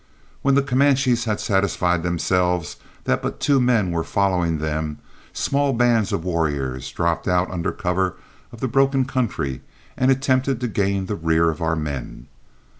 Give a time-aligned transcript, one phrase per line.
[0.41, 4.97] When the Comanches had satisfied themselves that but two men were following them,
[5.31, 8.15] small bands of warriors dropped out under cover
[8.51, 9.61] of the broken country
[9.95, 12.25] and attempted to gain the rear of our men.